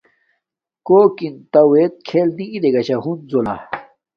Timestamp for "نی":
2.37-2.45